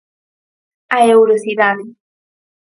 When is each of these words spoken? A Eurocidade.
A 0.97 0.97
Eurocidade. 1.15 1.85